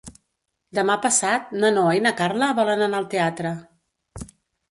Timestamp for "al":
3.03-3.07